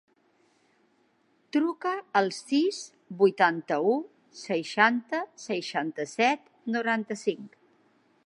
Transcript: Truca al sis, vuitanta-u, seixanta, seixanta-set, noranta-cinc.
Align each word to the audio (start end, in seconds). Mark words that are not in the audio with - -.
Truca 1.57 1.91
al 2.21 2.29
sis, 2.37 2.79
vuitanta-u, 3.19 3.93
seixanta, 4.41 5.21
seixanta-set, 5.45 6.49
noranta-cinc. 6.77 7.57